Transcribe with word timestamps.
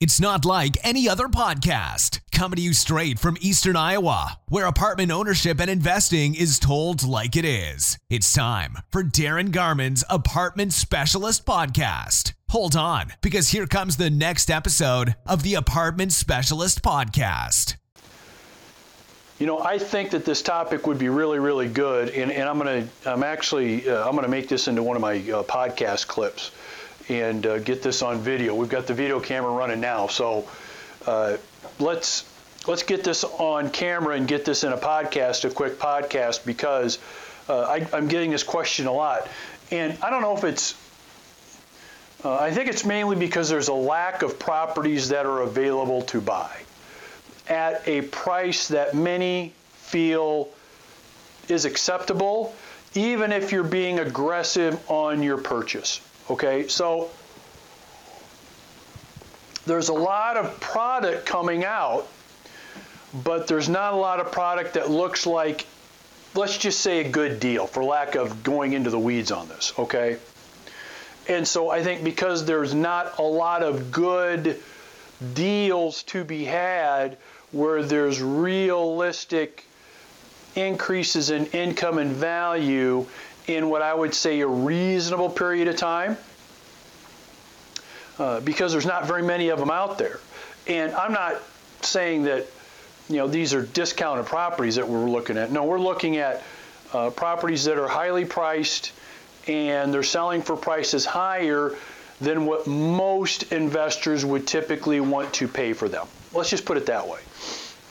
It's 0.00 0.20
not 0.20 0.44
like 0.44 0.78
any 0.84 1.08
other 1.08 1.26
podcast. 1.26 2.20
Coming 2.30 2.58
to 2.58 2.62
you 2.62 2.72
straight 2.72 3.18
from 3.18 3.36
Eastern 3.40 3.74
Iowa, 3.74 4.38
where 4.46 4.66
apartment 4.66 5.10
ownership 5.10 5.58
and 5.58 5.68
investing 5.68 6.36
is 6.36 6.60
told 6.60 7.04
like 7.04 7.34
it 7.34 7.44
is. 7.44 7.98
It's 8.08 8.32
time 8.32 8.78
for 8.92 9.02
Darin 9.02 9.50
Garman's 9.50 10.04
Apartment 10.08 10.72
Specialist 10.72 11.44
Podcast. 11.44 12.34
Hold 12.50 12.76
on, 12.76 13.14
because 13.22 13.48
here 13.48 13.66
comes 13.66 13.96
the 13.96 14.08
next 14.08 14.52
episode 14.52 15.16
of 15.26 15.42
the 15.42 15.54
Apartment 15.54 16.12
Specialist 16.12 16.80
Podcast. 16.80 17.74
You 19.40 19.48
know, 19.48 19.58
I 19.58 19.78
think 19.78 20.10
that 20.10 20.24
this 20.24 20.42
topic 20.42 20.86
would 20.86 20.98
be 20.98 21.08
really, 21.08 21.40
really 21.40 21.66
good, 21.66 22.10
and, 22.10 22.30
and 22.30 22.48
I'm 22.48 22.58
gonna, 22.58 22.86
I'm 23.04 23.24
actually, 23.24 23.88
uh, 23.90 24.08
I'm 24.08 24.14
gonna 24.14 24.28
make 24.28 24.48
this 24.48 24.68
into 24.68 24.84
one 24.84 24.94
of 24.94 25.02
my 25.02 25.16
uh, 25.16 25.42
podcast 25.42 26.06
clips 26.06 26.52
and 27.08 27.46
uh, 27.46 27.58
get 27.58 27.82
this 27.82 28.02
on 28.02 28.18
video. 28.18 28.54
We've 28.54 28.68
got 28.68 28.86
the 28.86 28.94
video 28.94 29.20
camera 29.20 29.50
running 29.50 29.80
now, 29.80 30.06
so 30.08 30.48
uh, 31.06 31.36
let's 31.78 32.24
let's 32.66 32.82
get 32.82 33.04
this 33.04 33.24
on 33.24 33.70
camera 33.70 34.16
and 34.16 34.28
get 34.28 34.44
this 34.44 34.64
in 34.64 34.72
a 34.72 34.76
podcast, 34.76 35.44
a 35.44 35.50
quick 35.50 35.78
podcast, 35.78 36.44
because 36.44 36.98
uh, 37.48 37.60
I, 37.60 37.96
am 37.96 38.08
getting 38.08 38.30
this 38.30 38.42
question 38.42 38.86
a 38.86 38.92
lot, 38.92 39.28
and 39.70 39.96
I 40.02 40.10
don't 40.10 40.22
know 40.22 40.36
if 40.36 40.44
it's. 40.44 40.74
Uh, 42.24 42.34
I 42.34 42.50
think 42.50 42.68
it's 42.68 42.84
mainly 42.84 43.14
because 43.14 43.48
there's 43.48 43.68
a 43.68 43.74
lack 43.74 44.22
of 44.22 44.40
properties 44.40 45.10
that 45.10 45.24
are 45.24 45.42
available 45.42 46.02
to 46.02 46.20
buy 46.20 46.50
at 47.48 47.86
a 47.86 48.02
price 48.02 48.68
that 48.68 48.94
many 48.94 49.52
feel 49.72 50.48
is 51.48 51.64
acceptable, 51.64 52.54
even 52.94 53.32
if 53.32 53.52
you're 53.52 53.62
being 53.62 54.00
aggressive 54.00 54.78
on 54.90 55.22
your 55.22 55.38
purchase. 55.38 56.00
Okay, 56.30 56.68
so 56.68 57.10
there's 59.66 59.88
a 59.88 59.94
lot 59.94 60.36
of 60.36 60.60
product 60.60 61.24
coming 61.26 61.64
out, 61.64 62.06
but 63.24 63.46
there's 63.46 63.68
not 63.68 63.94
a 63.94 63.96
lot 63.96 64.20
of 64.20 64.30
product 64.30 64.74
that 64.74 64.90
looks 64.90 65.26
like, 65.26 65.66
let's 66.34 66.58
just 66.58 66.80
say, 66.80 67.00
a 67.00 67.08
good 67.08 67.40
deal, 67.40 67.66
for 67.66 67.82
lack 67.82 68.14
of 68.14 68.42
going 68.42 68.74
into 68.74 68.90
the 68.90 68.98
weeds 68.98 69.30
on 69.30 69.48
this, 69.48 69.72
okay? 69.78 70.18
And 71.28 71.46
so 71.46 71.70
I 71.70 71.82
think 71.82 72.04
because 72.04 72.44
there's 72.44 72.74
not 72.74 73.18
a 73.18 73.22
lot 73.22 73.62
of 73.62 73.90
good 73.90 74.60
deals 75.34 76.02
to 76.04 76.24
be 76.24 76.44
had 76.44 77.16
where 77.52 77.82
there's 77.82 78.22
realistic 78.22 79.64
increases 80.54 81.30
in 81.30 81.46
income 81.46 81.98
and 81.98 82.12
value 82.12 83.06
in 83.48 83.68
what 83.68 83.82
I 83.82 83.92
would 83.92 84.14
say 84.14 84.40
a 84.40 84.46
reasonable 84.46 85.30
period 85.30 85.68
of 85.68 85.76
time 85.76 86.16
uh, 88.18 88.40
because 88.40 88.72
there's 88.72 88.86
not 88.86 89.06
very 89.06 89.22
many 89.22 89.48
of 89.48 89.58
them 89.58 89.70
out 89.70 89.98
there. 89.98 90.20
And 90.66 90.92
I'm 90.92 91.12
not 91.12 91.40
saying 91.82 92.24
that 92.24 92.46
you 93.08 93.16
know 93.16 93.26
these 93.26 93.54
are 93.54 93.62
discounted 93.62 94.26
properties 94.26 94.76
that 94.76 94.86
we're 94.86 95.08
looking 95.08 95.38
at. 95.38 95.50
No, 95.50 95.64
we're 95.64 95.80
looking 95.80 96.18
at 96.18 96.42
uh, 96.92 97.10
properties 97.10 97.64
that 97.64 97.78
are 97.78 97.88
highly 97.88 98.24
priced 98.24 98.92
and 99.46 99.92
they're 99.92 100.02
selling 100.02 100.42
for 100.42 100.56
prices 100.56 101.06
higher 101.06 101.74
than 102.20 102.44
what 102.44 102.66
most 102.66 103.52
investors 103.52 104.24
would 104.24 104.46
typically 104.46 105.00
want 105.00 105.32
to 105.34 105.48
pay 105.48 105.72
for 105.72 105.88
them. 105.88 106.06
Let's 106.34 106.50
just 106.50 106.66
put 106.66 106.76
it 106.76 106.86
that 106.86 107.08
way. 107.08 107.20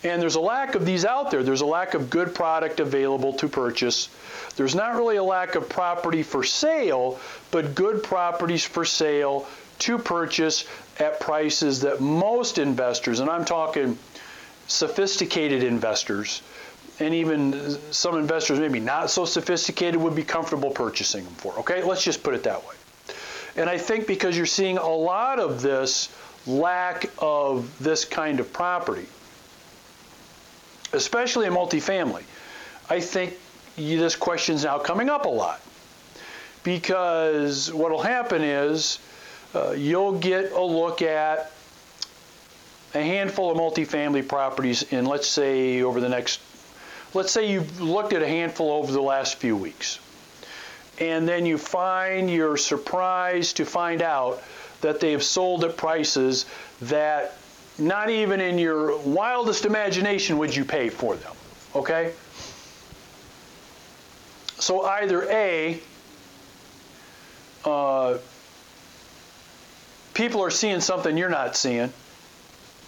And 0.03 0.21
there's 0.21 0.35
a 0.35 0.39
lack 0.39 0.75
of 0.75 0.85
these 0.85 1.05
out 1.05 1.31
there. 1.31 1.43
There's 1.43 1.61
a 1.61 1.65
lack 1.65 1.93
of 1.93 2.09
good 2.09 2.35
product 2.35 2.79
available 2.79 3.33
to 3.33 3.47
purchase. 3.47 4.09
There's 4.55 4.75
not 4.75 4.95
really 4.95 5.15
a 5.15 5.23
lack 5.23 5.55
of 5.55 5.67
property 5.67 6.23
for 6.23 6.43
sale, 6.43 7.19
but 7.51 7.73
good 7.73 8.03
properties 8.03 8.63
for 8.63 8.85
sale 8.85 9.47
to 9.79 9.97
purchase 9.97 10.65
at 10.99 11.19
prices 11.19 11.81
that 11.81 12.01
most 12.01 12.57
investors, 12.57 13.19
and 13.19 13.29
I'm 13.29 13.45
talking 13.45 13.97
sophisticated 14.67 15.63
investors, 15.63 16.41
and 16.99 17.13
even 17.13 17.77
some 17.91 18.17
investors 18.17 18.59
maybe 18.59 18.79
not 18.79 19.09
so 19.09 19.25
sophisticated 19.25 19.99
would 20.01 20.15
be 20.15 20.23
comfortable 20.23 20.71
purchasing 20.71 21.23
them 21.23 21.33
for. 21.33 21.53
Okay, 21.59 21.83
let's 21.83 22.03
just 22.03 22.23
put 22.23 22.33
it 22.33 22.43
that 22.43 22.65
way. 22.67 22.75
And 23.55 23.69
I 23.69 23.77
think 23.77 24.07
because 24.07 24.35
you're 24.35 24.45
seeing 24.45 24.77
a 24.77 24.89
lot 24.89 25.39
of 25.39 25.61
this 25.61 26.09
lack 26.45 27.09
of 27.19 27.71
this 27.79 28.05
kind 28.05 28.39
of 28.39 28.51
property, 28.51 29.05
especially 30.93 31.47
in 31.47 31.53
multifamily, 31.53 32.23
I 32.89 32.99
think 32.99 33.37
this 33.75 34.15
question 34.15 34.55
is 34.55 34.63
now 34.63 34.79
coming 34.79 35.09
up 35.09 35.25
a 35.25 35.29
lot. 35.29 35.61
Because 36.63 37.71
what 37.71 37.91
will 37.91 38.01
happen 38.01 38.41
is 38.41 38.99
uh, 39.53 39.71
you'll 39.71 40.17
get 40.17 40.51
a 40.51 40.61
look 40.61 41.01
at 41.01 41.51
a 42.93 43.01
handful 43.01 43.51
of 43.51 43.57
multifamily 43.57 44.27
properties 44.27 44.83
in, 44.91 45.05
let's 45.05 45.27
say, 45.27 45.81
over 45.81 45.99
the 45.99 46.09
next, 46.09 46.41
let's 47.13 47.31
say 47.31 47.51
you've 47.51 47.79
looked 47.79 48.13
at 48.13 48.21
a 48.21 48.27
handful 48.27 48.71
over 48.71 48.91
the 48.91 49.01
last 49.01 49.35
few 49.35 49.55
weeks. 49.55 49.99
And 50.99 51.27
then 51.27 51.45
you 51.45 51.57
find 51.57 52.29
you're 52.29 52.57
surprised 52.57 53.57
to 53.57 53.65
find 53.65 54.01
out 54.01 54.41
that 54.81 54.99
they've 54.99 55.23
sold 55.23 55.63
at 55.63 55.77
prices 55.77 56.45
that 56.81 57.35
not 57.79 58.09
even 58.09 58.41
in 58.41 58.57
your 58.57 58.97
wildest 58.99 59.65
imagination 59.65 60.37
would 60.37 60.55
you 60.55 60.65
pay 60.65 60.89
for 60.89 61.15
them. 61.15 61.33
Okay? 61.75 62.13
So 64.59 64.83
either 64.83 65.29
A, 65.29 65.79
uh, 67.63 68.17
people 70.13 70.43
are 70.43 70.49
seeing 70.49 70.79
something 70.79 71.15
you're 71.15 71.29
not 71.29 71.55
seeing. 71.55 71.93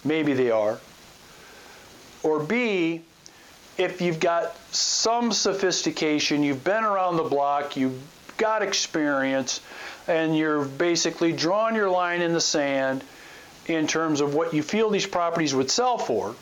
Maybe 0.04 0.34
they 0.34 0.50
are. 0.50 0.80
Or 2.24 2.40
B, 2.40 3.02
if 3.78 4.02
you've 4.02 4.20
got 4.20 4.58
some 4.74 5.32
sophistication, 5.32 6.44
you've 6.44 6.64
been 6.64 6.84
around 6.84 7.18
the 7.18 7.24
block, 7.24 7.78
you've 7.78 8.02
got 8.38 8.62
experience, 8.64 9.62
and 10.08 10.36
you're 10.36 10.66
basically 10.66 11.32
drawing 11.32 11.76
your 11.76 11.90
line 11.90 12.22
in 12.22 12.34
the 12.34 12.42
sand 12.42 13.04
in 13.75 13.88
terms 13.88 14.22
of 14.22 14.34
what 14.34 14.53
you 14.53 14.63
feel 14.63 14.90
these 14.90 15.06
properties 15.06 15.53
would 15.53 15.69
sell 15.69 15.97
for, 15.97 16.35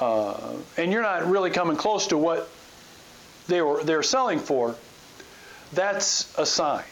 uh, 0.00 0.52
and 0.76 0.92
you're 0.92 1.02
not 1.02 1.26
really 1.26 1.50
coming 1.50 1.76
close 1.76 2.08
to 2.08 2.18
what 2.18 2.48
they 3.48 3.62
were 3.62 3.82
they're 3.84 4.02
selling 4.02 4.38
for, 4.38 4.74
that's 5.72 6.36
a 6.38 6.46
sign. 6.46 6.84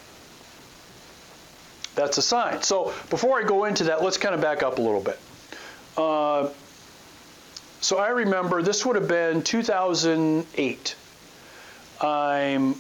That's 1.95 2.19
a 2.19 2.23
sign. 2.23 2.63
So 2.63 2.93
before 3.11 3.41
I 3.41 3.45
go 3.45 3.65
into 3.65 3.85
that, 3.85 4.03
let's 4.03 4.17
kind 4.17 4.35
of 4.35 4.41
back 4.41 4.63
up 4.63 4.79
a 4.79 4.83
little 4.83 5.01
bit. 5.01 5.19
Uh, 5.97 6.49
so 7.81 7.99
I 7.99 8.09
remember 8.09 8.63
this 8.63 8.85
would 8.85 8.97
have 8.97 9.07
been 9.07 9.43
2008. 9.43 10.97
I'm, 12.01 12.75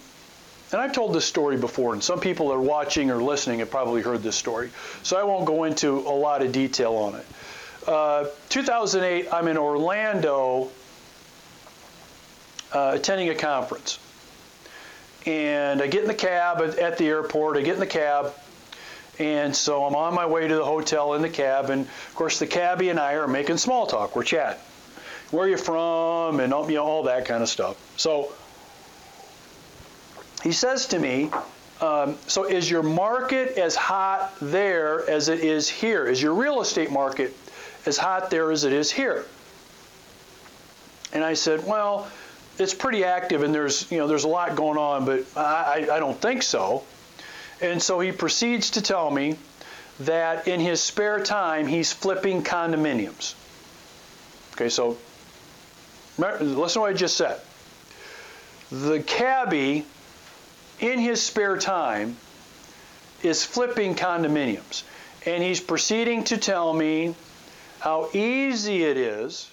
and 0.74 0.82
I've 0.82 0.92
told 0.92 1.14
this 1.14 1.24
story 1.24 1.56
before, 1.56 1.92
and 1.92 2.02
some 2.02 2.18
people 2.18 2.48
that 2.48 2.54
are 2.54 2.60
watching 2.60 3.08
or 3.08 3.22
listening 3.22 3.60
have 3.60 3.70
probably 3.70 4.02
heard 4.02 4.24
this 4.24 4.34
story. 4.34 4.70
So 5.04 5.16
I 5.16 5.22
won't 5.22 5.46
go 5.46 5.62
into 5.62 6.00
a 6.00 6.10
lot 6.10 6.42
of 6.42 6.50
detail 6.50 6.94
on 6.94 7.14
it. 7.14 7.26
Uh, 7.86 8.26
2008, 8.48 9.32
I'm 9.32 9.46
in 9.46 9.56
Orlando 9.56 10.72
uh, 12.72 12.90
attending 12.96 13.28
a 13.28 13.36
conference. 13.36 14.00
And 15.26 15.80
I 15.80 15.86
get 15.86 16.02
in 16.02 16.08
the 16.08 16.14
cab 16.14 16.60
at, 16.60 16.98
the 16.98 17.06
airport, 17.06 17.56
I 17.56 17.60
get 17.62 17.74
in 17.74 17.80
the 17.80 17.86
cab, 17.86 18.32
and 19.20 19.54
so 19.54 19.84
I'm 19.84 19.94
on 19.94 20.12
my 20.12 20.26
way 20.26 20.48
to 20.48 20.56
the 20.56 20.64
hotel 20.64 21.14
in 21.14 21.22
the 21.22 21.30
cab, 21.30 21.70
and 21.70 21.82
of 21.82 22.14
course 22.16 22.40
the 22.40 22.48
cabbie 22.48 22.88
and 22.88 22.98
I 22.98 23.12
are 23.12 23.28
making 23.28 23.58
small 23.58 23.86
talk. 23.86 24.16
We're 24.16 24.24
chatting. 24.24 24.60
Where 25.30 25.46
are 25.46 25.48
you 25.48 25.56
from? 25.56 26.40
And 26.40 26.52
you 26.52 26.74
know 26.74 26.84
all 26.84 27.04
that 27.04 27.26
kind 27.26 27.44
of 27.44 27.48
stuff. 27.48 27.76
So 27.96 28.32
he 30.44 30.52
says 30.52 30.86
to 30.86 30.98
me, 31.00 31.30
um, 31.80 32.16
"So 32.28 32.44
is 32.44 32.70
your 32.70 32.84
market 32.84 33.58
as 33.58 33.74
hot 33.74 34.32
there 34.40 35.10
as 35.10 35.28
it 35.28 35.40
is 35.40 35.68
here? 35.68 36.06
Is 36.06 36.22
your 36.22 36.34
real 36.34 36.60
estate 36.60 36.92
market 36.92 37.34
as 37.86 37.98
hot 37.98 38.30
there 38.30 38.52
as 38.52 38.62
it 38.62 38.72
is 38.72 38.92
here?" 38.92 39.24
And 41.12 41.24
I 41.24 41.34
said, 41.34 41.66
"Well." 41.66 42.06
It's 42.56 42.72
pretty 42.72 43.02
active, 43.02 43.42
and 43.42 43.52
there's 43.52 43.90
you 43.90 43.98
know 43.98 44.06
there's 44.06 44.22
a 44.22 44.28
lot 44.28 44.54
going 44.54 44.78
on, 44.78 45.04
but 45.04 45.24
I, 45.36 45.88
I 45.90 45.98
don't 45.98 46.20
think 46.20 46.44
so. 46.44 46.84
And 47.60 47.82
so 47.82 47.98
he 47.98 48.12
proceeds 48.12 48.70
to 48.70 48.80
tell 48.80 49.10
me 49.10 49.36
that 50.00 50.46
in 50.46 50.60
his 50.60 50.80
spare 50.80 51.18
time, 51.18 51.66
he's 51.66 51.92
flipping 51.92 52.44
condominiums. 52.44 53.34
Okay, 54.52 54.68
so 54.68 54.96
listen 56.16 56.54
to 56.54 56.80
what 56.80 56.90
I 56.90 56.92
just 56.92 57.16
said. 57.16 57.40
The 58.70 59.00
cabbie, 59.00 59.84
in 60.84 60.98
his 60.98 61.22
spare 61.22 61.56
time, 61.56 62.16
is 63.22 63.42
flipping 63.42 63.94
condominiums. 63.94 64.82
And 65.24 65.42
he's 65.42 65.60
proceeding 65.60 66.24
to 66.24 66.36
tell 66.36 66.74
me 66.74 67.14
how 67.80 68.10
easy 68.12 68.84
it 68.84 68.98
is, 68.98 69.50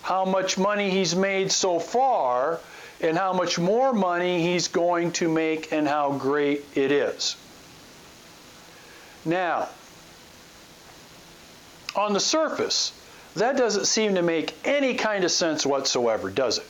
how 0.00 0.24
much 0.24 0.56
money 0.56 0.88
he's 0.88 1.14
made 1.14 1.52
so 1.52 1.78
far, 1.78 2.60
and 3.02 3.16
how 3.16 3.34
much 3.34 3.58
more 3.58 3.92
money 3.92 4.40
he's 4.40 4.68
going 4.68 5.12
to 5.12 5.28
make 5.28 5.70
and 5.70 5.86
how 5.86 6.12
great 6.12 6.64
it 6.74 6.90
is. 6.90 7.36
Now, 9.26 9.68
on 11.94 12.14
the 12.14 12.20
surface, 12.20 12.92
that 13.36 13.58
doesn't 13.58 13.84
seem 13.84 14.14
to 14.14 14.22
make 14.22 14.54
any 14.64 14.94
kind 14.94 15.24
of 15.24 15.30
sense 15.30 15.66
whatsoever, 15.66 16.30
does 16.30 16.56
it? 16.56 16.66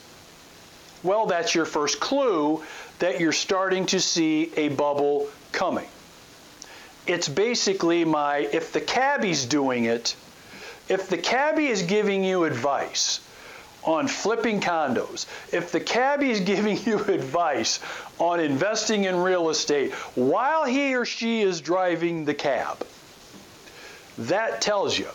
Well, 1.04 1.26
that's 1.26 1.54
your 1.54 1.64
first 1.64 2.00
clue 2.00 2.64
that 2.98 3.20
you're 3.20 3.32
starting 3.32 3.86
to 3.86 4.00
see 4.00 4.52
a 4.56 4.68
bubble 4.70 5.28
coming. 5.52 5.86
It's 7.06 7.28
basically 7.28 8.04
my 8.04 8.38
if 8.52 8.72
the 8.72 8.80
cabbie's 8.80 9.46
doing 9.46 9.84
it, 9.84 10.14
if 10.88 11.08
the 11.08 11.18
cabbie 11.18 11.68
is 11.68 11.82
giving 11.82 12.24
you 12.24 12.44
advice 12.44 13.20
on 13.84 14.08
flipping 14.08 14.60
condos, 14.60 15.26
if 15.52 15.72
the 15.72 15.80
cabbie 15.80 16.30
is 16.30 16.40
giving 16.52 16.78
you 16.84 16.98
advice 17.04 17.80
on 18.18 18.40
investing 18.40 19.04
in 19.04 19.16
real 19.16 19.48
estate 19.48 19.92
while 20.14 20.64
he 20.64 20.94
or 20.94 21.04
she 21.04 21.40
is 21.40 21.60
driving 21.60 22.24
the 22.24 22.34
cab, 22.34 22.84
that 24.18 24.60
tells 24.60 24.98
you 24.98 25.08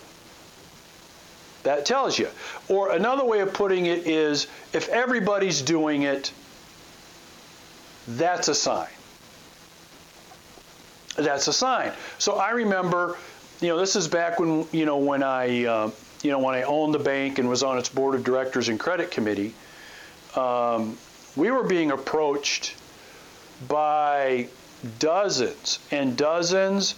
that 1.63 1.85
tells 1.85 2.19
you. 2.19 2.27
Or 2.68 2.91
another 2.91 3.25
way 3.25 3.39
of 3.39 3.53
putting 3.53 3.88
it 3.88 4.06
is 4.06 4.47
if 4.74 4.89
everybody's 4.89 5.62
doing 5.62 6.03
it, 6.03 6.31
that's 8.07 8.47
a 8.47 8.55
sign. 8.55 8.89
That's 11.15 11.47
a 11.47 11.53
sign. 11.53 11.91
So 12.17 12.33
I 12.33 12.51
remember, 12.51 13.17
you 13.61 13.69
know, 13.69 13.77
this 13.77 13.95
is 13.95 14.07
back 14.07 14.39
when, 14.39 14.67
you 14.71 14.85
know, 14.85 14.97
when 14.97 15.23
I, 15.23 15.65
uh, 15.65 15.91
you 16.21 16.31
know, 16.31 16.39
when 16.39 16.55
I 16.55 16.63
owned 16.63 16.94
the 16.94 17.00
bank 17.00 17.39
and 17.39 17.47
was 17.50 17.63
on 17.63 17.77
its 17.77 17.89
board 17.89 18.15
of 18.15 18.23
directors 18.23 18.69
and 18.69 18.79
credit 18.79 19.11
committee, 19.11 19.53
um, 20.35 20.97
we 21.35 21.51
were 21.51 21.63
being 21.63 21.91
approached 21.91 22.75
by 23.67 24.47
dozens 24.99 25.79
and 25.91 26.17
dozens 26.17 26.95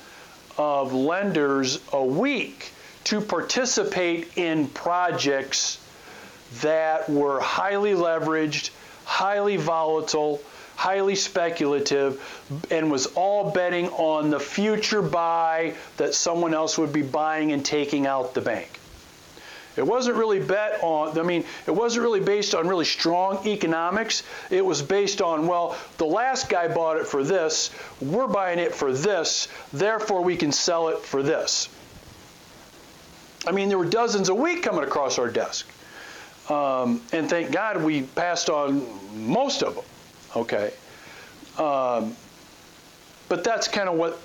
of 0.57 0.93
lenders 0.93 1.79
a 1.91 2.03
week 2.03 2.71
to 3.05 3.21
participate 3.21 4.37
in 4.37 4.67
projects 4.69 5.79
that 6.61 7.09
were 7.09 7.39
highly 7.39 7.93
leveraged, 7.93 8.71
highly 9.03 9.57
volatile, 9.57 10.41
highly 10.75 11.15
speculative, 11.15 12.21
and 12.69 12.91
was 12.91 13.07
all 13.07 13.51
betting 13.51 13.87
on 13.89 14.29
the 14.29 14.39
future 14.39 15.01
buy 15.01 15.73
that 15.97 16.13
someone 16.13 16.53
else 16.53 16.77
would 16.77 16.93
be 16.93 17.01
buying 17.01 17.51
and 17.51 17.65
taking 17.65 18.05
out 18.05 18.33
the 18.33 18.41
bank. 18.41 18.79
It 19.77 19.85
wasn't 19.85 20.15
really 20.15 20.39
bet 20.39 20.79
on, 20.81 21.19
I 21.19 21.23
mean, 21.23 21.43
it 21.67 21.71
wasn't 21.71 22.03
really 22.03 22.21
based 22.21 22.55
on 22.55 22.67
really 22.67 22.85
strong 22.85 23.45
economics. 23.45 24.23
It 24.49 24.65
was 24.65 24.81
based 24.81 25.21
on, 25.21 25.47
well, 25.47 25.75
the 25.97 26.05
last 26.05 26.47
guy 26.47 26.73
bought 26.73 26.97
it 26.97 27.07
for 27.07 27.23
this, 27.23 27.71
we're 27.99 28.27
buying 28.27 28.59
it 28.59 28.73
for 28.73 28.93
this, 28.93 29.49
therefore 29.73 30.21
we 30.21 30.37
can 30.37 30.53
sell 30.53 30.87
it 30.89 30.99
for 30.99 31.21
this. 31.21 31.67
I 33.45 33.51
mean, 33.51 33.69
there 33.69 33.77
were 33.77 33.85
dozens 33.85 34.29
a 34.29 34.35
week 34.35 34.63
coming 34.63 34.83
across 34.83 35.19
our 35.19 35.29
desk. 35.29 35.67
Um, 36.49 37.01
and 37.11 37.29
thank 37.29 37.51
God 37.51 37.83
we 37.83 38.03
passed 38.03 38.49
on 38.49 38.87
most 39.27 39.61
of 39.61 39.75
them, 39.75 39.83
okay? 40.35 40.71
Um, 41.57 42.15
but 43.29 43.43
that's 43.43 43.67
kind 43.67 43.89
of 43.89 43.95
what 43.95 44.19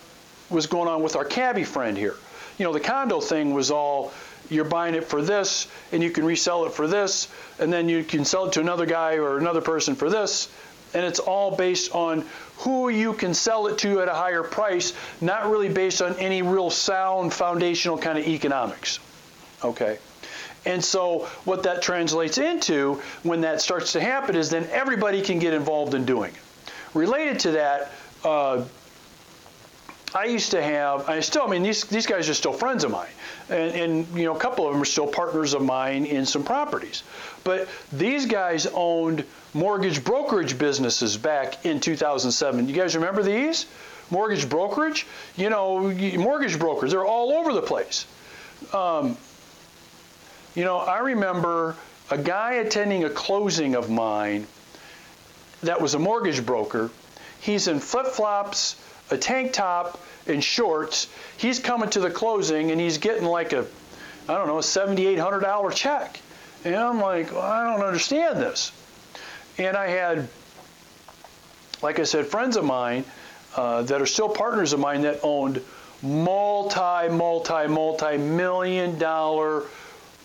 was 0.51 0.67
going 0.67 0.89
on 0.89 1.03
with 1.03 1.17
our 1.17 1.25
cabbie 1.25 1.65
friend 1.65 1.97
here. 1.97 2.17
You 2.59 2.65
know, 2.65 2.73
the 2.73 2.81
condo 2.81 3.21
thing 3.21 3.55
was 3.55 3.71
all 3.71 4.13
you're 4.51 4.65
buying 4.65 4.95
it 4.95 5.05
for 5.05 5.23
this, 5.23 5.69
and 5.93 6.03
you 6.03 6.11
can 6.11 6.25
resell 6.25 6.67
it 6.67 6.73
for 6.73 6.87
this, 6.87 7.29
and 7.59 7.73
then 7.73 7.89
you 7.89 8.03
can 8.03 8.25
sell 8.25 8.47
it 8.47 8.53
to 8.55 8.61
another 8.61 8.85
guy 8.85 9.15
or 9.15 9.39
another 9.39 9.61
person 9.61 9.95
for 9.95 10.11
this, 10.11 10.49
and 10.93 11.05
it's 11.05 11.21
all 11.21 11.57
based 11.57 11.95
on 11.95 12.27
who 12.59 12.89
you 12.89 13.13
can 13.13 13.33
sell 13.33 13.69
it 13.69 13.79
to 13.79 14.01
at 14.01 14.09
a 14.09 14.15
higher 14.15 14.43
price, 14.43 14.93
not 15.21 15.49
really 15.49 15.69
based 15.69 16.03
on 16.03 16.15
any 16.17 16.43
real 16.43 16.69
sound 16.69 17.33
foundational 17.33 17.97
kind 17.97 18.19
of 18.19 18.27
economics. 18.27 18.99
Okay. 19.65 19.99
And 20.67 20.85
so 20.85 21.21
what 21.45 21.63
that 21.63 21.83
translates 21.83 22.39
into 22.39 23.01
when 23.23 23.41
that 23.43 23.61
starts 23.61 23.93
to 23.93 24.01
happen 24.01 24.37
is 24.37 24.51
then 24.51 24.69
everybody 24.71 25.23
can 25.23 25.39
get 25.39 25.55
involved 25.55 25.95
in 25.95 26.05
doing 26.05 26.33
it. 26.33 26.73
Related 26.93 27.41
to 27.41 27.51
that, 27.53 27.93
uh, 28.25 28.65
I 30.15 30.25
used 30.25 30.51
to 30.51 30.63
have, 30.63 31.09
I 31.09 31.21
still, 31.21 31.43
I 31.43 31.47
mean, 31.47 31.63
these, 31.63 31.85
these 31.85 32.07
guys 32.07 32.29
are 32.29 32.35
still 32.35 32.53
friends 32.53 32.83
of 32.83 32.91
mine. 32.91 33.09
And, 33.49 33.75
and, 33.75 34.19
you 34.19 34.25
know, 34.25 34.35
a 34.35 34.39
couple 34.39 34.67
of 34.67 34.73
them 34.73 34.83
are 34.83 34.87
still 34.87 35.07
partners 35.07 35.55
of 35.55 35.63
mine 35.63 36.05
in 36.05 36.27
some 36.27 36.43
properties. 36.43 37.05
But 37.45 37.69
these 37.93 38.27
guys 38.27 38.67
owned 38.67 39.25
mortgage 39.55 40.03
brokerage 40.05 40.59
businesses 40.59 41.17
back 41.17 41.65
in 41.65 41.81
2007. 41.81 42.69
You 42.69 42.75
guys 42.75 42.97
remember 42.97 43.23
these? 43.23 43.67
Mortgage 44.11 44.49
brokerage? 44.49 45.07
You 45.37 45.49
know, 45.49 45.93
mortgage 46.19 46.59
brokers, 46.59 46.91
they're 46.91 47.05
all 47.05 47.33
over 47.33 47.53
the 47.53 47.63
place. 47.63 48.07
Um, 48.73 49.17
you 50.55 50.65
know, 50.65 50.79
I 50.79 50.99
remember 50.99 51.77
a 52.11 52.19
guy 52.19 52.55
attending 52.55 53.05
a 53.05 53.11
closing 53.11 53.75
of 53.75 53.89
mine 53.91 54.47
that 55.63 55.81
was 55.81 55.95
a 55.95 55.99
mortgage 55.99 56.45
broker. 56.45 56.91
He's 57.41 57.69
in 57.69 57.79
flip 57.79 58.07
flops, 58.07 58.77
a 59.11 59.17
tank 59.17 59.53
top, 59.53 60.01
and 60.27 60.43
shorts. 60.43 61.09
He's 61.37 61.59
coming 61.59 61.91
to 61.91 62.01
the 62.01 62.11
closing 62.11 62.71
and 62.71 62.81
he's 62.81 62.99
getting 62.99 63.25
like 63.25 63.53
a, 63.53 63.67
I 64.29 64.35
don't 64.35 64.47
know, 64.47 64.59
a 64.59 64.63
$7,800 64.63 65.75
check. 65.75 66.21
And 66.65 66.75
I'm 66.75 67.01
like, 67.01 67.33
well, 67.33 67.41
I 67.41 67.65
don't 67.65 67.85
understand 67.85 68.39
this. 68.39 68.73
And 69.59 69.77
I 69.77 69.89
had, 69.89 70.29
like 71.83 71.99
I 71.99 72.05
said, 72.05 72.27
friends 72.27 72.57
of 72.57 72.65
mine 72.65 73.05
uh, 73.57 73.83
that 73.83 74.01
are 74.01 74.07
still 74.07 74.29
partners 74.29 74.73
of 74.73 74.81
mine 74.81 75.03
that 75.03 75.21
owned 75.23 75.63
multi, 76.03 77.09
multi, 77.09 77.67
multi 77.67 78.17
million 78.17 78.99
dollar 78.99 79.65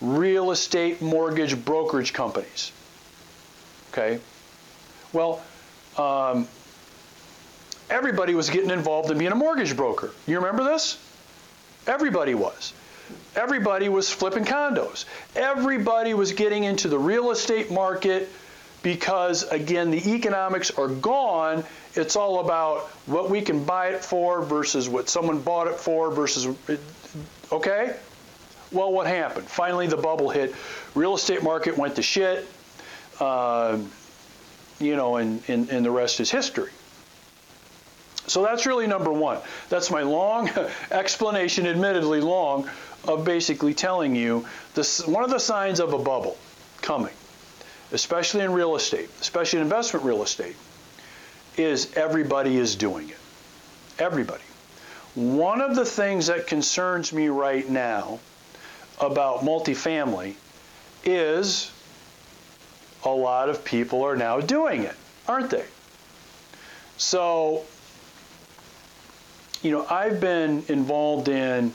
real 0.02 0.52
estate 0.52 1.02
mortgage 1.02 1.64
brokerage 1.64 2.14
companies. 2.14 2.72
Okay? 3.92 4.20
Well, 5.14 5.42
um, 5.98 6.48
everybody 7.90 8.36
was 8.36 8.50
getting 8.50 8.70
involved 8.70 9.10
in 9.12 9.18
being 9.18 9.32
a 9.32 9.36
mortgage 9.36 9.76
broker. 9.76 10.12
You 10.28 10.38
remember 10.38 10.64
this? 10.64 10.98
Everybody 11.88 12.34
was. 12.34 12.74
Everybody 13.36 13.90
was 13.90 14.10
flipping 14.10 14.46
condos. 14.46 15.06
Everybody 15.36 16.14
was 16.14 16.34
getting 16.34 16.64
into 16.64 16.88
the 16.88 16.98
real 16.98 17.32
estate 17.32 17.70
market 17.72 18.30
because, 18.82 19.44
again, 19.44 19.92
the 19.92 20.14
economics 20.14 20.72
are 20.72 20.88
gone. 20.88 21.64
It's 21.96 22.16
all 22.16 22.40
about 22.40 22.84
what 23.06 23.30
we 23.30 23.42
can 23.42 23.64
buy 23.64 23.90
it 23.90 24.04
for 24.04 24.42
versus 24.42 24.90
what 24.90 25.10
someone 25.10 25.42
bought 25.42 25.68
it 25.68 25.76
for 25.76 26.12
versus, 26.12 26.48
okay? 27.52 27.96
Well, 28.72 28.92
what 28.92 29.08
happened? 29.08 29.48
Finally, 29.48 29.88
the 29.88 29.98
bubble 29.98 30.30
hit. 30.30 30.54
Real 30.96 31.16
estate 31.16 31.44
market 31.44 31.78
went 31.78 31.96
to 31.96 32.02
shit. 32.02 32.48
Uh, 33.20 33.80
you 34.80 34.96
know, 34.96 35.18
and, 35.18 35.42
and, 35.48 35.70
and 35.70 35.86
the 35.86 35.92
rest 35.92 36.20
is 36.20 36.30
history. 36.30 36.72
So 38.28 38.44
that's 38.44 38.66
really 38.66 38.88
number 38.88 39.12
one. 39.12 39.40
That's 39.70 39.92
my 39.92 40.02
long 40.02 40.50
explanation, 40.92 41.68
admittedly 41.68 42.22
long, 42.22 42.70
of 43.08 43.24
basically 43.24 43.74
telling 43.74 44.16
you 44.16 44.46
this 44.74 45.06
one 45.06 45.24
of 45.24 45.30
the 45.30 45.40
signs 45.40 45.80
of 45.80 45.94
a 45.94 46.00
bubble 46.00 46.38
coming, 46.82 47.14
especially 47.92 48.42
in 48.42 48.52
real 48.52 48.76
estate, 48.76 49.10
especially 49.22 49.60
in 49.60 49.64
investment 49.64 50.06
real 50.06 50.24
estate, 50.24 50.56
is 51.56 51.94
everybody 51.96 52.58
is 52.58 52.76
doing 52.76 53.10
it. 53.10 53.18
Everybody. 54.00 54.44
One 55.14 55.62
of 55.62 55.76
the 55.76 55.86
things 55.86 56.28
that 56.28 56.48
concerns 56.48 57.14
me 57.14 57.30
right 57.30 57.70
now 57.70 58.20
about 59.00 59.42
multifamily 59.42 60.36
is 61.04 61.72
a 63.04 63.10
lot 63.10 63.50
of 63.50 63.64
people 63.64 64.04
are 64.04 64.16
now 64.16 64.40
doing 64.40 64.84
it, 64.84 64.96
aren't 65.28 65.50
they? 65.50 65.66
So, 66.98 67.64
you 69.62 69.72
know, 69.72 69.86
I've 69.86 70.20
been 70.20 70.64
involved 70.68 71.28
in, 71.28 71.74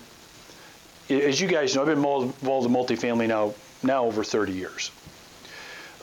as 1.08 1.40
you 1.40 1.46
guys 1.46 1.74
know, 1.74 1.82
I've 1.82 1.88
been 1.88 1.98
involved 1.98 2.66
in 2.66 2.72
multifamily 2.72 3.28
now 3.28 3.54
now 3.82 4.04
over 4.04 4.24
30 4.24 4.52
years. 4.52 4.90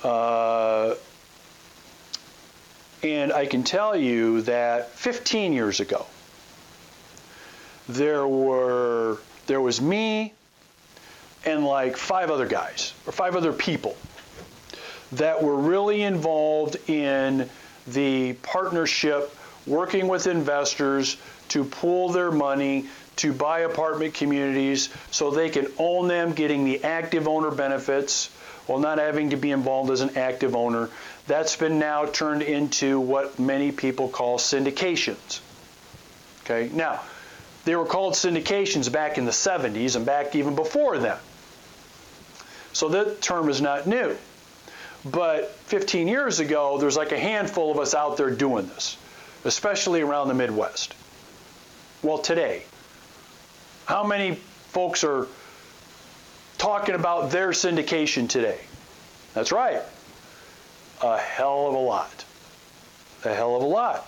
Uh, 0.04 0.96
and 3.04 3.32
I 3.32 3.46
can 3.46 3.64
tell 3.64 3.96
you 3.96 4.42
that 4.44 4.92
15 4.92 5.54
years 5.54 5.80
ago, 5.80 6.06
there 7.88 8.28
were 8.28 9.18
there 9.46 9.62
was 9.62 9.82
me, 9.82 10.34
and 11.48 11.66
like 11.66 11.96
five 11.98 12.30
other 12.30 12.46
guys 12.46 12.94
or 13.06 13.14
five 13.14 13.36
other 13.36 13.54
people 13.54 13.96
that 15.14 15.42
were 15.42 15.56
really 15.56 16.04
involved 16.04 16.78
in 16.90 17.50
the 17.88 18.34
partnership 18.44 19.34
working 19.66 20.08
with 20.08 20.28
investors 20.28 21.18
to 21.48 21.64
pool 21.64 22.10
their 22.10 22.32
money 22.32 22.86
to 23.16 23.32
buy 23.34 23.62
apartment 23.62 24.14
communities 24.14 24.90
so 25.10 25.32
they 25.32 25.50
can 25.50 25.68
own 25.78 26.08
them, 26.08 26.34
getting 26.34 26.66
the 26.66 26.84
active 26.84 27.28
owner 27.28 27.50
benefits 27.50 28.28
while 28.68 28.80
not 28.80 28.98
having 29.00 29.30
to 29.30 29.38
be 29.38 29.52
involved 29.52 29.90
as 29.90 30.02
an 30.02 30.18
active 30.18 30.56
owner. 30.56 30.90
That's 31.26 31.56
been 31.56 31.80
now 31.80 32.06
turned 32.06 32.42
into 32.42 33.00
what 33.00 33.40
many 33.40 33.72
people 33.72 34.10
call 34.10 34.38
syndications. 34.38 35.40
Okay, 36.44 36.70
now 36.74 37.02
They 37.68 37.76
were 37.76 37.86
called 37.86 38.14
syndications 38.14 38.90
back 38.90 39.18
in 39.18 39.26
the 39.26 39.32
70s 39.32 39.98
and 39.98 40.06
back 40.06 40.36
even 40.36 40.56
before 40.56 40.98
then. 41.00 41.18
So 42.78 42.90
that 42.90 43.24
term 43.24 43.50
is 43.50 43.60
not 43.60 43.88
new. 43.88 44.16
But 45.04 45.50
15 45.66 46.08
years 46.08 46.40
ago, 46.40 46.78
there's 46.78 46.96
like 46.96 47.12
a 47.12 47.18
handful 47.18 47.72
of 47.72 47.80
us 47.80 47.96
out 47.96 48.18
there 48.18 48.30
doing 48.30 48.68
this, 48.68 48.98
especially 49.46 50.02
around 50.02 50.28
the 50.28 50.36
Midwest. 50.36 50.94
Well, 52.04 52.20
today, 52.20 52.62
how 53.88 54.06
many 54.06 54.36
folks 54.36 55.04
are 55.04 55.26
talking 56.60 56.94
about 56.94 57.32
their 57.32 57.50
syndication 57.50 58.30
today? 58.30 58.60
That's 59.34 59.52
right, 59.52 59.82
a 61.02 61.18
hell 61.18 61.70
of 61.70 61.74
a 61.74 61.80
lot. 61.80 62.26
A 63.26 63.34
hell 63.34 63.56
of 63.56 63.64
a 63.64 63.66
lot. 63.66 64.06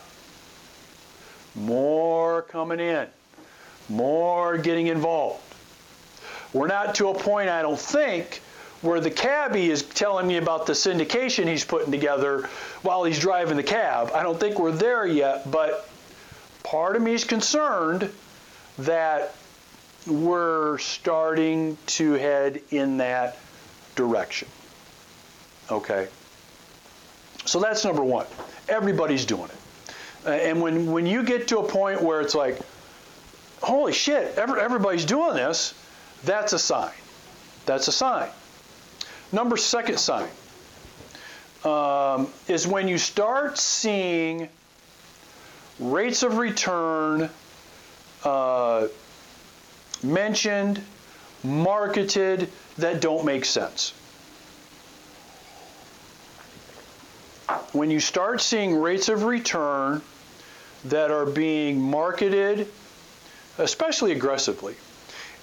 More 1.56 2.44
coming 2.44 2.80
in, 2.80 3.08
more 3.90 4.60
getting 4.60 4.86
involved. 4.86 5.42
We're 6.54 6.68
not 6.68 6.94
to 6.96 7.08
a 7.08 7.16
point, 7.16 7.50
I 7.50 7.64
don't 7.64 7.80
think, 7.80 8.44
where 8.81 9.00
the 9.01 9.12
cabbie 9.12 9.69
is 9.69 9.83
telling 9.83 10.27
me 10.27 10.38
about 10.38 10.65
the 10.65 10.74
syndication 10.74 11.48
he's 11.48 11.65
putting 11.65 11.91
together 11.91 12.48
while 12.81 13.03
he's 13.03 13.19
driving 13.19 13.57
the 13.57 13.63
cab. 13.63 14.12
I 14.13 14.24
don't 14.24 14.39
think 14.39 14.57
we're 14.57 14.71
there 14.71 15.05
yet, 15.05 15.50
but 15.51 15.89
part 16.63 16.95
of 16.95 17.01
me 17.01 17.13
is 17.13 17.24
concerned 17.24 18.12
that 18.77 19.36
we're 20.07 20.77
starting 20.77 21.77
to 21.88 22.13
head 22.13 22.62
in 22.71 22.98
that 22.98 23.38
direction. 23.95 24.48
Okay? 25.69 26.07
So 27.45 27.59
that's 27.59 27.83
number 27.83 28.03
one. 28.03 28.27
Everybody's 28.69 29.25
doing 29.25 29.45
it. 29.45 29.57
Uh, 30.25 30.29
and 30.31 30.62
when, 30.62 30.91
when 30.91 31.05
you 31.05 31.24
get 31.24 31.48
to 31.50 31.59
a 31.59 31.67
point 31.67 32.01
where 32.01 32.21
it's 32.21 32.36
like, 32.36 32.59
holy 33.62 33.93
shit, 33.93 34.38
every, 34.38 34.59
everybody's 34.59 35.05
doing 35.05 35.36
this, 35.36 35.74
that's 36.24 36.53
a 36.53 36.59
sign. 36.59 36.91
That's 37.65 37.88
a 37.88 37.91
sign. 37.91 38.29
Number 39.31 39.57
second 39.57 40.00
sign 40.00 40.29
um, 41.63 42.27
is 42.48 42.65
when 42.65 42.88
you 42.88 42.98
start 42.98 43.57
seeing 43.57 44.50
rates 45.79 46.24
of 46.24 46.38
return 46.38 47.29
uh, 48.24 48.88
mentioned, 50.03 50.81
marketed 51.43 52.50
that 52.77 53.01
don't 53.01 53.25
make 53.25 53.45
sense. 53.45 53.93
When 57.71 57.91
you 57.91 58.00
start 58.00 58.41
seeing 58.41 58.75
rates 58.75 59.09
of 59.09 59.24
return 59.24 60.01
that 60.86 61.12
are 61.12 61.25
being 61.25 61.79
marketed, 61.79 62.67
especially 63.57 64.12
aggressively, 64.12 64.75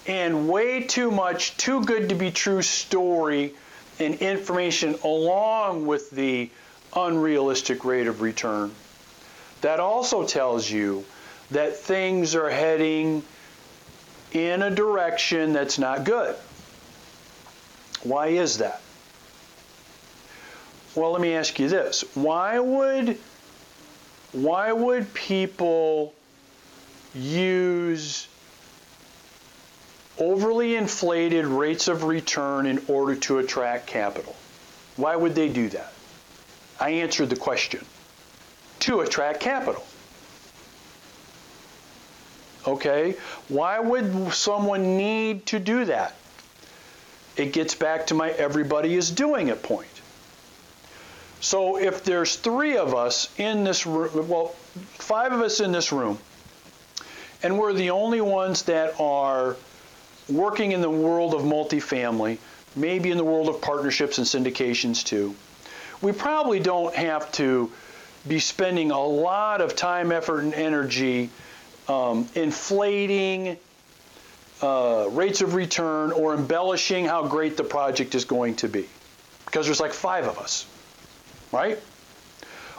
and 0.07 0.49
way 0.49 0.83
too 0.83 1.11
much 1.11 1.57
too 1.57 1.85
good 1.85 2.09
to 2.09 2.15
be 2.15 2.31
true 2.31 2.63
story 2.63 3.55
and 3.99 4.15
information 4.17 4.97
along 5.05 5.87
with 5.87 6.11
the 6.11 6.51
unrealistic 6.95 7.85
rate 7.85 8.07
of 8.07 8.21
return. 8.21 8.73
That 9.61 9.81
also 9.81 10.27
tells 10.27 10.71
you 10.71 11.05
that 11.51 11.77
things 11.77 12.35
are 12.35 12.51
heading 12.51 13.23
in 14.33 14.63
a 14.63 14.71
direction 14.71 15.53
that's 15.53 15.79
not 15.79 16.05
good. 16.05 16.37
Why 18.03 18.29
is 18.29 18.59
that? 18.59 18.81
Well, 20.95 21.13
let 21.13 21.21
me 21.21 21.35
ask 21.35 21.59
you 21.59 21.69
this. 21.69 22.05
Why 22.15 22.59
would 22.59 23.19
why 24.33 24.73
would 24.73 25.13
people 25.15 26.15
use 27.15 28.29
overly 30.19 30.77
inflated 30.77 31.45
rates 31.47 31.89
of 31.89 32.05
return 32.05 32.67
in 32.67 32.83
order 32.89 33.15
to 33.15 33.39
attract 33.39 33.87
capital. 33.87 34.35
Why 34.97 35.15
would 35.17 35.35
they 35.35 35.49
do 35.49 35.69
that? 35.71 35.93
I 36.81 36.91
answered 36.91 37.31
the 37.31 37.37
question 37.37 37.85
to 38.81 39.01
attract 39.01 39.41
capital. 39.41 39.85
Okay, 42.67 43.15
why 43.49 43.79
would 43.79 44.33
someone 44.33 44.97
need 44.97 45.47
to 45.47 45.59
do 45.59 45.85
that? 45.85 46.17
It 47.37 47.53
gets 47.53 47.75
back 47.75 48.09
to 48.09 48.15
my 48.15 48.31
everybody 48.31 48.95
is 48.97 49.11
doing 49.11 49.49
it 49.49 49.63
point. 49.63 49.89
So 51.41 51.79
if 51.79 52.03
there's 52.03 52.37
three 52.37 52.77
of 52.77 52.95
us 52.95 53.29
in 53.39 53.63
this 53.63 53.87
room, 53.87 54.29
well, 54.29 54.49
five 54.95 55.33
of 55.33 55.43
us 55.43 55.61
in 55.61 55.71
this 55.71 55.93
room, 55.93 56.19
and 57.43 57.59
we're 57.59 57.75
the 57.75 57.91
only 57.91 58.21
ones 58.21 58.63
that 58.63 58.99
are 58.99 59.57
working 60.29 60.73
in 60.73 60.81
the 60.81 60.91
world 60.91 61.35
of 61.35 61.43
multifamily, 61.43 62.39
maybe 62.75 63.11
in 63.11 63.17
the 63.17 63.25
world 63.25 63.49
of 63.49 63.61
partnerships 63.61 64.19
and 64.19 64.27
syndications 64.27 65.05
too, 65.05 65.35
we 66.03 66.13
probably 66.13 66.61
don't 66.61 66.95
have 66.95 67.31
to 67.33 67.71
be 68.27 68.39
spending 68.39 68.91
a 68.91 69.01
lot 69.01 69.61
of 69.61 69.77
time, 69.77 70.11
effort, 70.13 70.41
and 70.41 70.55
energy 70.55 71.31
um, 71.89 72.29
inflating 72.35 73.57
uh, 74.63 75.07
rates 75.11 75.41
of 75.43 75.55
return 75.55 76.13
or 76.13 76.35
embellishing 76.35 77.05
how 77.05 77.27
great 77.27 77.57
the 77.57 77.65
project 77.65 78.15
is 78.15 78.25
going 78.25 78.57
to 78.57 78.69
be. 78.69 78.89
Because 79.45 79.67
there's 79.67 79.81
like 79.81 79.93
five 79.93 80.27
of 80.27 80.39
us, 80.39 80.67
right? 81.53 81.79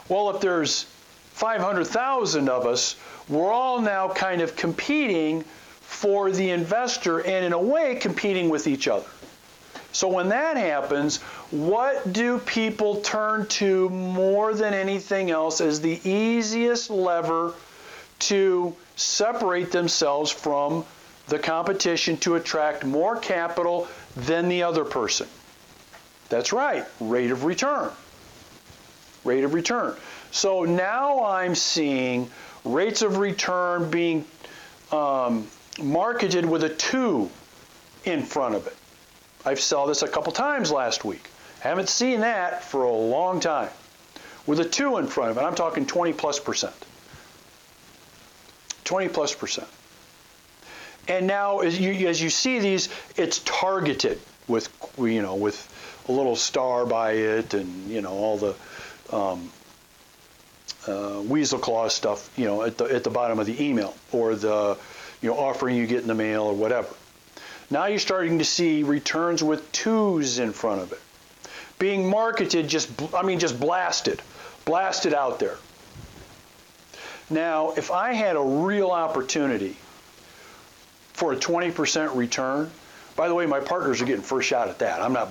Well, 0.08 0.30
if 0.30 0.40
there's 0.40 0.84
500,000 1.32 2.48
of 2.48 2.66
us, 2.66 2.96
we're 3.28 3.50
all 3.50 3.80
now 3.80 4.08
kind 4.08 4.42
of 4.42 4.56
competing 4.56 5.44
for 5.98 6.30
the 6.30 6.50
investor 6.50 7.18
and, 7.26 7.44
in 7.44 7.52
a 7.52 7.58
way, 7.58 7.96
competing 7.96 8.48
with 8.48 8.68
each 8.68 8.86
other. 8.86 9.08
So 9.90 10.06
when 10.06 10.28
that 10.28 10.56
happens, 10.56 11.16
what 11.50 12.12
do 12.12 12.38
people 12.38 13.00
turn 13.00 13.46
to 13.46 13.88
more 13.88 14.54
than 14.54 14.74
anything 14.74 15.32
else 15.32 15.60
as 15.60 15.80
the 15.80 16.00
easiest 16.08 16.88
lever 16.88 17.52
to 18.20 18.76
separate 18.94 19.72
themselves 19.72 20.30
from 20.30 20.84
the 21.26 21.38
competition 21.38 22.16
to 22.18 22.36
attract 22.36 22.84
more 22.84 23.16
capital 23.16 23.88
than 24.14 24.48
the 24.48 24.62
other 24.62 24.84
person? 24.84 25.26
That's 26.28 26.52
right, 26.52 26.84
rate 27.00 27.32
of 27.32 27.42
return. 27.42 27.90
Rate 29.24 29.42
of 29.42 29.52
return. 29.52 29.96
So 30.30 30.62
now 30.62 31.24
I'm 31.24 31.56
seeing 31.56 32.30
rates 32.64 33.02
of 33.02 33.16
return 33.16 33.90
being 33.90 34.24
um, 34.92 35.48
marketed 35.78 36.44
with 36.44 36.64
a 36.64 36.68
2 36.68 37.30
in 38.04 38.22
front 38.22 38.54
of 38.54 38.66
it. 38.66 38.76
I've 39.44 39.60
saw 39.60 39.86
this 39.86 40.02
a 40.02 40.08
couple 40.08 40.32
times 40.32 40.70
last 40.70 41.04
week. 41.04 41.28
Haven't 41.60 41.88
seen 41.88 42.20
that 42.20 42.64
for 42.64 42.84
a 42.84 42.92
long 42.92 43.40
time. 43.40 43.70
With 44.46 44.60
a 44.60 44.64
2 44.64 44.98
in 44.98 45.06
front 45.06 45.30
of 45.30 45.38
it, 45.38 45.40
I'm 45.40 45.54
talking 45.54 45.86
20 45.86 46.12
plus 46.12 46.40
percent. 46.40 46.74
20 48.84 49.08
plus 49.08 49.34
percent. 49.34 49.68
And 51.08 51.26
now, 51.26 51.60
as 51.60 51.78
you, 51.78 52.08
as 52.08 52.20
you 52.20 52.30
see 52.30 52.58
these, 52.58 52.88
it's 53.16 53.40
targeted 53.40 54.20
with, 54.46 54.68
you 54.98 55.22
know, 55.22 55.34
with 55.34 56.02
a 56.08 56.12
little 56.12 56.36
star 56.36 56.86
by 56.86 57.12
it 57.12 57.54
and, 57.54 57.90
you 57.90 58.00
know, 58.00 58.10
all 58.12 58.36
the 58.36 58.54
um, 59.12 59.50
uh, 60.86 61.22
weasel 61.24 61.58
claw 61.58 61.88
stuff, 61.88 62.30
you 62.38 62.44
know, 62.44 62.62
at 62.62 62.78
the, 62.78 62.84
at 62.84 63.04
the 63.04 63.10
bottom 63.10 63.38
of 63.38 63.46
the 63.46 63.62
email 63.62 63.94
or 64.12 64.34
the, 64.34 64.76
you 65.22 65.30
know, 65.30 65.38
offering 65.38 65.76
you 65.76 65.86
get 65.86 66.02
in 66.02 66.08
the 66.08 66.14
mail 66.14 66.42
or 66.42 66.54
whatever. 66.54 66.88
Now 67.70 67.86
you're 67.86 67.98
starting 67.98 68.38
to 68.38 68.44
see 68.44 68.82
returns 68.82 69.42
with 69.42 69.70
twos 69.72 70.38
in 70.38 70.52
front 70.52 70.80
of 70.82 70.92
it. 70.92 71.00
Being 71.78 72.08
marketed 72.08 72.68
just, 72.68 72.90
I 73.14 73.22
mean, 73.22 73.38
just 73.38 73.60
blasted, 73.60 74.22
blasted 74.64 75.14
out 75.14 75.38
there. 75.38 75.56
Now, 77.30 77.72
if 77.72 77.90
I 77.90 78.14
had 78.14 78.36
a 78.36 78.40
real 78.40 78.90
opportunity 78.90 79.76
for 81.12 81.32
a 81.32 81.36
20% 81.36 82.16
return, 82.16 82.70
by 83.16 83.28
the 83.28 83.34
way, 83.34 83.46
my 83.46 83.60
partners 83.60 84.00
are 84.00 84.06
getting 84.06 84.22
first 84.22 84.48
shot 84.48 84.68
at 84.68 84.78
that. 84.78 85.02
I'm 85.02 85.12
not 85.12 85.30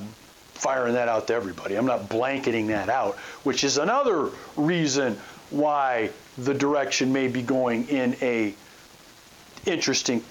firing 0.53 0.93
that 0.93 1.07
out 1.07 1.27
to 1.27 1.33
everybody. 1.33 1.75
I'm 1.75 1.85
not 1.85 2.09
blanketing 2.09 2.67
that 2.67 2.89
out, 2.89 3.15
which 3.43 3.63
is 3.63 3.77
another 3.77 4.29
reason 4.55 5.17
why 5.49 6.11
the 6.37 6.53
direction 6.53 7.13
may 7.13 7.27
be 7.27 7.41
going 7.41 7.87
in 7.87 8.15
a 8.21 8.53
interesting 9.67 10.23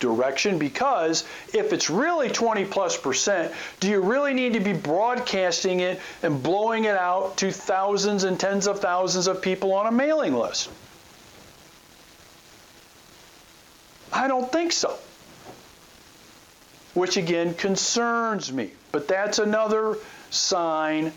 direction 0.00 0.58
because 0.58 1.24
if 1.54 1.72
it's 1.72 1.88
really 1.88 2.28
20 2.28 2.64
plus 2.64 2.96
percent, 2.96 3.52
do 3.78 3.88
you 3.88 4.00
really 4.00 4.34
need 4.34 4.54
to 4.54 4.60
be 4.60 4.72
broadcasting 4.72 5.80
it 5.80 6.00
and 6.22 6.42
blowing 6.42 6.84
it 6.84 6.96
out 6.96 7.36
to 7.36 7.52
thousands 7.52 8.24
and 8.24 8.40
tens 8.40 8.66
of 8.66 8.80
thousands 8.80 9.28
of 9.28 9.40
people 9.40 9.72
on 9.72 9.86
a 9.86 9.92
mailing 9.92 10.34
list? 10.34 10.70
I 14.12 14.26
don't 14.26 14.50
think 14.50 14.72
so. 14.72 14.96
Which 16.94 17.16
again 17.16 17.54
concerns 17.54 18.52
me. 18.52 18.72
But 18.90 19.06
that's 19.06 19.38
another 19.38 19.96
sign 20.30 21.12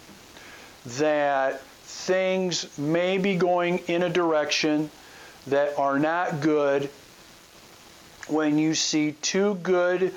that 0.86 1.62
things 1.62 2.78
may 2.78 3.18
be 3.18 3.36
going 3.36 3.80
in 3.88 4.04
a 4.04 4.10
direction 4.10 4.92
that 5.48 5.78
are 5.80 5.98
not 5.98 6.42
good 6.42 6.90
when 8.28 8.58
you 8.58 8.76
see 8.76 9.14
too 9.14 9.56
good, 9.56 10.14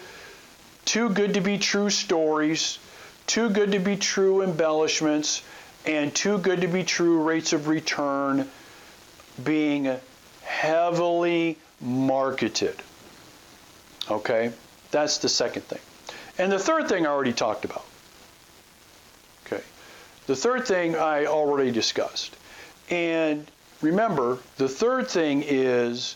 too 0.84 1.10
good 1.10 1.34
to 1.34 1.40
be 1.40 1.58
true 1.58 1.90
stories, 1.90 2.78
too 3.26 3.50
good 3.50 3.72
to 3.72 3.78
be 3.78 3.96
true 3.96 4.42
embellishments, 4.42 5.42
and 5.84 6.14
too 6.14 6.38
good 6.38 6.60
to 6.60 6.68
be 6.68 6.84
true 6.84 7.22
rates 7.22 7.52
of 7.52 7.68
return 7.68 8.48
being 9.42 9.96
heavily 10.42 11.58
marketed. 11.80 12.76
Okay? 14.10 14.52
That's 14.90 15.18
the 15.18 15.28
second 15.28 15.62
thing. 15.62 15.80
And 16.38 16.52
the 16.52 16.58
third 16.58 16.88
thing 16.88 17.06
I 17.06 17.10
already 17.10 17.32
talked 17.32 17.64
about. 17.64 17.84
Okay. 19.46 19.62
The 20.26 20.36
third 20.36 20.66
thing 20.66 20.96
I 20.96 21.26
already 21.26 21.70
discussed. 21.70 22.36
And 22.90 23.50
remember, 23.80 24.38
the 24.58 24.68
third 24.68 25.08
thing 25.08 25.42
is 25.46 26.14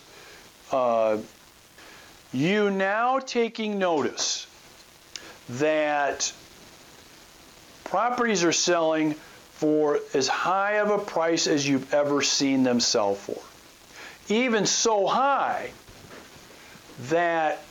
uh, 0.72 1.18
you 2.32 2.70
now 2.70 3.18
taking 3.18 3.78
notice 3.78 4.46
that 5.48 6.32
properties 7.84 8.44
are 8.44 8.52
selling 8.52 9.14
for 9.14 9.98
as 10.14 10.28
high 10.28 10.74
of 10.74 10.90
a 10.90 10.98
price 10.98 11.46
as 11.46 11.68
you've 11.68 11.92
ever 11.92 12.22
seen 12.22 12.62
them 12.62 12.80
sell 12.80 13.14
for. 13.14 13.40
Even 14.32 14.64
so 14.64 15.06
high 15.06 15.70
that 17.08 17.62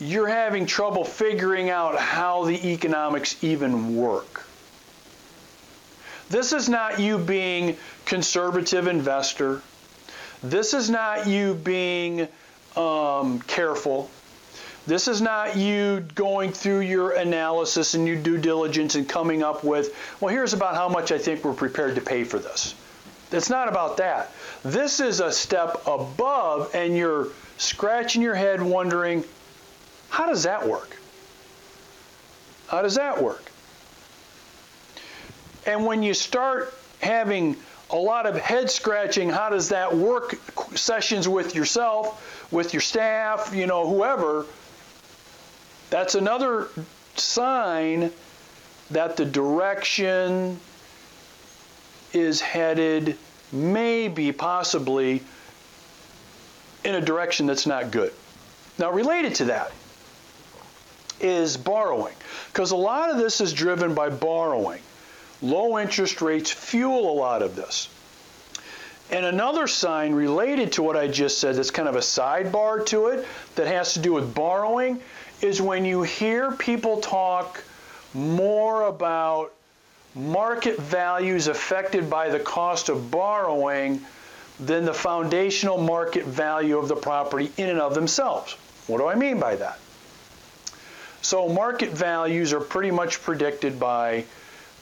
you're 0.00 0.26
having 0.26 0.66
trouble 0.66 1.04
figuring 1.04 1.70
out 1.70 1.98
how 1.98 2.44
the 2.44 2.72
economics 2.72 3.42
even 3.44 3.94
work. 3.96 4.46
This 6.28 6.52
is 6.52 6.68
not 6.68 6.98
you 6.98 7.18
being 7.18 7.76
conservative 8.06 8.86
investor. 8.86 9.60
This 10.42 10.72
is 10.72 10.88
not 10.88 11.26
you 11.26 11.54
being 11.54 12.26
um, 12.76 13.40
careful. 13.40 14.10
This 14.86 15.06
is 15.06 15.20
not 15.20 15.56
you 15.56 16.04
going 16.14 16.52
through 16.52 16.80
your 16.80 17.12
analysis 17.12 17.94
and 17.94 18.06
your 18.06 18.16
due 18.16 18.38
diligence 18.38 18.96
and 18.96 19.08
coming 19.08 19.42
up 19.42 19.62
with, 19.62 19.94
well, 20.20 20.34
here's 20.34 20.54
about 20.54 20.74
how 20.74 20.88
much 20.88 21.12
I 21.12 21.18
think 21.18 21.44
we're 21.44 21.52
prepared 21.54 21.94
to 21.94 22.00
pay 22.00 22.24
for 22.24 22.38
this. 22.38 22.74
It's 23.30 23.48
not 23.48 23.68
about 23.68 23.96
that. 23.98 24.32
This 24.62 25.00
is 25.00 25.20
a 25.20 25.32
step 25.32 25.86
above, 25.86 26.74
and 26.74 26.96
you're 26.96 27.28
scratching 27.58 28.22
your 28.22 28.34
head 28.34 28.60
wondering, 28.60 29.24
how 30.10 30.26
does 30.26 30.42
that 30.42 30.66
work? 30.66 30.96
How 32.66 32.82
does 32.82 32.96
that 32.96 33.22
work? 33.22 33.50
And 35.64 35.86
when 35.86 36.02
you 36.02 36.12
start 36.12 36.74
having 37.00 37.56
a 37.90 37.96
lot 37.96 38.26
of 38.26 38.36
head 38.36 38.70
scratching, 38.70 39.30
how 39.30 39.48
does 39.48 39.68
that 39.68 39.94
work 39.94 40.34
sessions 40.76 41.28
with 41.28 41.54
yourself, 41.54 42.48
with 42.52 42.72
your 42.72 42.82
staff, 42.82 43.52
you 43.54 43.66
know, 43.66 43.88
whoever, 43.88 44.46
that's 45.90 46.14
another 46.14 46.68
sign 47.16 48.10
that 48.90 49.16
the 49.16 49.24
direction 49.24 50.58
is 52.12 52.40
headed 52.40 53.16
maybe 53.52 54.32
possibly 54.32 55.22
in 56.84 56.94
a 56.94 57.00
direction 57.00 57.46
that's 57.46 57.66
not 57.66 57.90
good. 57.90 58.12
Now 58.78 58.90
related 58.90 59.34
to 59.36 59.44
that, 59.46 59.72
is 61.20 61.56
borrowing. 61.56 62.14
Because 62.48 62.72
a 62.72 62.76
lot 62.76 63.10
of 63.10 63.16
this 63.16 63.40
is 63.40 63.52
driven 63.52 63.94
by 63.94 64.10
borrowing. 64.10 64.80
Low 65.40 65.78
interest 65.78 66.20
rates 66.20 66.50
fuel 66.50 67.10
a 67.10 67.14
lot 67.14 67.42
of 67.42 67.56
this. 67.56 67.88
And 69.12 69.26
another 69.26 69.66
sign 69.66 70.14
related 70.14 70.72
to 70.72 70.82
what 70.82 70.96
I 70.96 71.06
just 71.06 71.38
said 71.38 71.56
that's 71.56 71.70
kind 71.70 71.86
of 71.86 71.96
a 71.96 72.00
sidebar 72.00 72.84
to 72.86 73.08
it 73.08 73.26
that 73.56 73.66
has 73.66 73.92
to 73.92 74.00
do 74.00 74.14
with 74.14 74.34
borrowing 74.34 75.00
is 75.42 75.60
when 75.60 75.84
you 75.84 76.02
hear 76.02 76.50
people 76.50 77.02
talk 77.02 77.62
more 78.14 78.84
about 78.84 79.52
market 80.14 80.78
values 80.78 81.46
affected 81.46 82.08
by 82.08 82.30
the 82.30 82.40
cost 82.40 82.88
of 82.88 83.10
borrowing 83.10 84.00
than 84.58 84.86
the 84.86 84.94
foundational 84.94 85.76
market 85.78 86.24
value 86.24 86.78
of 86.78 86.88
the 86.88 86.96
property 86.96 87.50
in 87.58 87.68
and 87.68 87.80
of 87.80 87.94
themselves. 87.94 88.56
What 88.86 88.98
do 88.98 89.08
I 89.08 89.14
mean 89.14 89.38
by 89.38 89.56
that? 89.56 89.78
So 91.20 91.48
market 91.48 91.90
values 91.90 92.52
are 92.52 92.60
pretty 92.60 92.90
much 92.90 93.22
predicted 93.22 93.78
by 93.78 94.24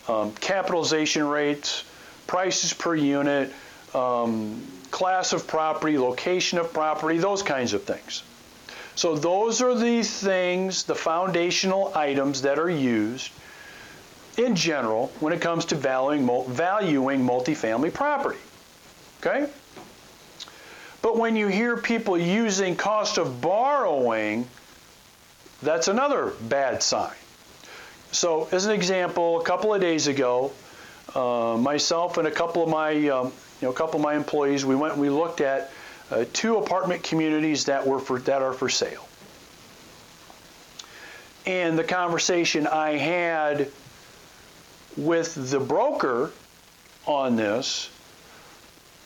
um, 0.09 0.33
capitalization 0.37 1.27
rates, 1.27 1.85
prices 2.27 2.73
per 2.73 2.95
unit, 2.95 3.53
um, 3.95 4.63
class 4.91 5.33
of 5.33 5.47
property, 5.47 5.99
location 5.99 6.59
of 6.59 6.73
property, 6.73 7.19
those 7.19 7.43
kinds 7.43 7.73
of 7.73 7.85
things. 7.85 8.23
So 8.95 9.17
those 9.17 9.63
are 9.63 9.75
the 9.75 10.03
things, 10.03 10.85
the 10.85 10.95
foundational 10.95 11.93
items 11.95 12.43
that 12.43 12.59
are 12.59 12.71
used 12.71 13.31
in 14.37 14.57
general 14.57 15.13
when 15.21 15.33
it 15.33 15.41
comes 15.41 15.67
to 15.67 15.75
valuing, 15.75 16.27
valuing 16.49 17.21
multifamily 17.21 17.93
property. 17.93 18.39
Okay? 19.21 19.51
But 21.03 21.17
when 21.17 21.37
you 21.37 21.47
hear 21.49 21.77
people 21.77 22.19
using 22.19 22.77
cost 22.77 23.17
of 23.17 23.41
borrowing 23.41 24.47
that's 25.63 25.89
another 25.89 26.33
bad 26.41 26.83
sign. 26.83 27.15
So, 28.13 28.49
as 28.51 28.67
an 28.67 28.73
example, 28.73 29.41
a 29.41 29.45
couple 29.45 29.75
of 29.75 29.81
days 29.81 30.07
ago, 30.07 30.53
uh, 31.15 31.57
myself 31.61 32.17
and 32.19 32.27
a 32.27 32.31
couple 32.31 32.63
of 32.63 32.69
my, 32.69 33.09
um, 33.09 33.33
you 33.61 33.67
know, 33.67 33.73
a 33.73 33.75
couple 33.75 33.97
of 33.97 34.03
my 34.03 34.15
employees, 34.15 34.65
we 34.65 34.75
went 34.75 34.95
and 34.95 35.03
we 35.03 35.11
looked 35.11 35.41
at 35.41 35.71
uh, 36.11 36.25
two 36.33 36.57
apartment 36.57 37.03
communities 37.03 37.67
that 37.67 37.87
were 37.87 37.99
for 37.99 38.19
that 38.21 38.43
are 38.43 38.53
for 38.53 38.69
sale. 38.69 39.07
And 41.47 41.79
the 41.79 41.85
conversation 41.85 42.67
I 42.67 42.97
had 42.97 43.71
with 44.97 45.51
the 45.51 45.61
broker 45.61 46.33
on 47.07 47.37
this 47.37 47.91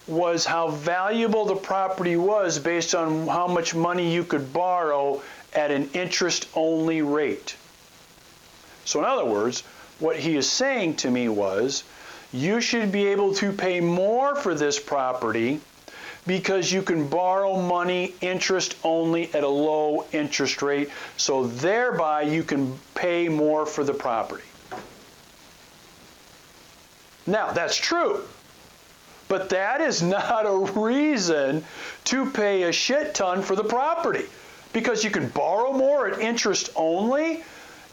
was 0.07 0.45
how 0.45 0.69
valuable 0.69 1.47
the 1.47 1.57
property 1.57 2.17
was 2.17 2.59
based 2.59 2.95
on 2.95 3.27
how 3.27 3.47
much 3.47 3.75
money 3.75 4.13
you 4.13 4.25
could 4.25 4.53
borrow 4.53 5.23
at 5.55 5.71
an 5.71 5.89
interest 5.95 6.49
only 6.55 7.01
rate. 7.01 7.57
So, 8.85 8.99
in 8.99 9.07
other 9.07 9.25
words, 9.25 9.63
what 9.99 10.17
he 10.17 10.37
is 10.37 10.51
saying 10.51 10.97
to 10.97 11.11
me 11.11 11.29
was, 11.29 11.85
you 12.35 12.61
should 12.61 12.91
be 12.91 13.07
able 13.07 13.33
to 13.33 13.53
pay 13.53 13.81
more 13.81 14.35
for 14.35 14.57
this 14.57 14.81
property 14.81 15.61
because 16.27 16.73
you 16.73 16.83
can 16.83 17.07
borrow 17.07 17.61
money 17.63 18.13
interest 18.21 18.75
only 18.83 19.33
at 19.35 19.45
a 19.45 19.49
low 19.49 20.05
interest 20.11 20.61
rate, 20.61 20.91
so 21.17 21.47
thereby 21.47 22.23
you 22.23 22.43
can 22.43 22.77
pay 22.97 23.29
more 23.29 23.65
for 23.65 23.85
the 23.85 23.95
property. 23.95 24.43
Now, 27.25 27.53
that's 27.53 27.77
true. 27.77 28.25
But 29.29 29.49
that 29.51 29.81
is 29.81 30.03
not 30.03 30.45
a 30.45 30.73
reason 30.81 31.65
to 32.05 32.29
pay 32.31 32.65
a 32.65 32.73
shit 32.73 33.15
ton 33.15 33.43
for 33.43 33.55
the 33.55 33.65
property 33.65 34.25
because 34.73 35.05
you 35.05 35.11
can 35.11 35.29
borrow 35.29 35.73
more 35.73 36.09
at 36.09 36.21
interest 36.21 36.71
only. 36.75 37.45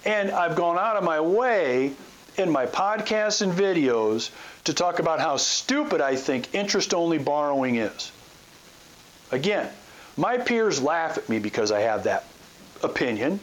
And 0.04 0.32
I've 0.32 0.56
gone 0.56 0.80
out 0.80 0.96
of 0.96 1.04
my 1.04 1.22
way 1.22 1.94
in 2.38 2.50
my 2.50 2.66
podcasts 2.66 3.42
and 3.42 3.52
videos 3.52 4.32
to 4.64 4.74
talk 4.74 5.00
about 5.00 5.20
how 5.20 5.38
stupid 5.38 6.02
I 6.02 6.16
think 6.16 6.54
interest 6.54 6.94
only 6.94 7.18
borrowing 7.18 7.76
is. 7.76 8.12
Again, 9.32 9.70
my 10.18 10.38
peers 10.38 10.82
laugh 10.82 11.18
at 11.18 11.28
me 11.30 11.40
because 11.40 11.72
I 11.72 11.82
have 11.82 12.04
that 12.04 12.26
opinion. 12.84 13.40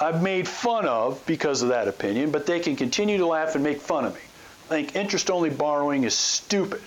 I've 0.00 0.22
made 0.22 0.48
fun 0.48 0.86
of 0.86 1.24
because 1.26 1.62
of 1.62 1.68
that 1.68 1.88
opinion, 1.88 2.30
but 2.30 2.46
they 2.46 2.60
can 2.60 2.76
continue 2.76 3.18
to 3.18 3.26
laugh 3.26 3.54
and 3.54 3.62
make 3.62 3.80
fun 3.80 4.04
of 4.04 4.14
me. 4.14 4.20
I 4.66 4.68
think 4.68 4.96
interest 4.96 5.30
only 5.30 5.50
borrowing 5.50 6.04
is 6.04 6.14
stupid. 6.14 6.82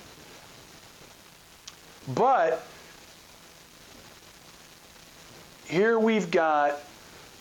But 2.08 2.66
here 5.68 6.00
we've 6.00 6.32
got 6.32 6.80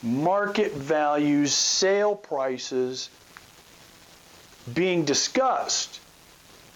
market 0.02 0.72
values, 0.72 1.52
sale 1.52 2.14
prices 2.14 3.08
being 4.72 5.04
discussed 5.04 6.00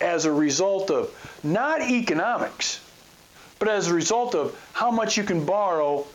as 0.01 0.25
a 0.25 0.33
result 0.33 0.91
of 0.91 1.11
not 1.43 1.83
economics, 1.83 2.81
but 3.59 3.69
as 3.69 3.89
a 3.89 3.95
result 3.95 4.35
of 4.35 4.59
how 4.73 4.91
much 4.91 5.17
you 5.17 5.25
can 5.25 5.45
borrow 5.45 6.07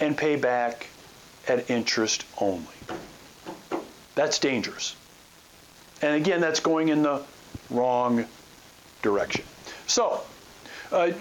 and 0.00 0.16
pay 0.16 0.36
back 0.36 0.88
at 1.48 1.70
interest 1.70 2.24
only. 2.40 2.66
That's 4.14 4.38
dangerous. 4.38 4.96
And 6.02 6.16
again, 6.16 6.40
that's 6.40 6.60
going 6.60 6.88
in 6.88 7.02
the 7.02 7.22
wrong 7.70 8.24
direction. 9.02 9.44
So, 9.86 10.22
uh, 10.90 11.12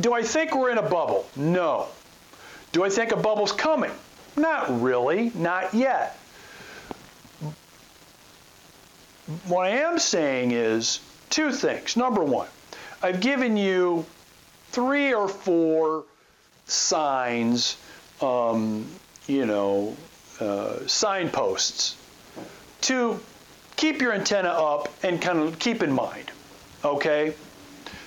do 0.00 0.12
I 0.12 0.22
think 0.22 0.54
we're 0.54 0.70
in 0.70 0.78
a 0.78 0.88
bubble? 0.88 1.26
No. 1.36 1.88
Do 2.72 2.84
I 2.84 2.88
think 2.88 3.12
a 3.12 3.16
bubble's 3.16 3.52
coming? 3.52 3.90
Not 4.36 4.80
really, 4.80 5.30
not 5.34 5.74
yet. 5.74 6.18
What 9.46 9.66
I 9.66 9.70
am 9.70 9.98
saying 9.98 10.52
is 10.52 11.00
two 11.30 11.52
things. 11.52 11.96
Number 11.96 12.22
one, 12.22 12.48
I've 13.02 13.20
given 13.20 13.56
you 13.56 14.04
three 14.70 15.12
or 15.12 15.28
four 15.28 16.04
signs, 16.66 17.76
um, 18.20 18.86
you 19.26 19.46
know, 19.46 19.96
uh, 20.40 20.86
signposts 20.86 21.96
to 22.82 23.20
keep 23.76 24.00
your 24.00 24.12
antenna 24.12 24.48
up 24.48 24.88
and 25.02 25.20
kind 25.20 25.38
of 25.38 25.58
keep 25.58 25.82
in 25.82 25.92
mind. 25.92 26.30
Okay? 26.84 27.34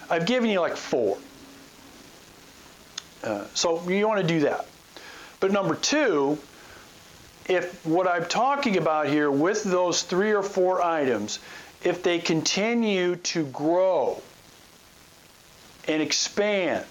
I've 0.10 0.26
given 0.26 0.50
you 0.50 0.60
like 0.60 0.76
four. 0.76 1.18
Uh, 3.24 3.46
so 3.54 3.88
you 3.90 4.08
want 4.08 4.22
to 4.22 4.28
do 4.28 4.42
that. 4.42 4.68
But 5.40 5.52
number 5.52 5.76
two, 5.76 6.38
if 7.48 7.86
what 7.86 8.08
I'm 8.08 8.26
talking 8.26 8.78
about 8.78 9.08
here 9.08 9.30
with 9.30 9.64
those 9.64 10.02
three 10.02 10.34
or 10.34 10.44
four 10.44 10.82
items, 10.82 11.40
if 11.84 12.02
they 12.02 12.20
continue 12.20 13.16
to 13.18 13.46
grow 13.46 14.22
and 15.88 16.02
expand, 16.02 16.86